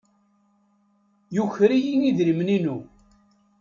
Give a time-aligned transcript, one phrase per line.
[1.35, 2.77] Yuker-iyi idrimen-inu.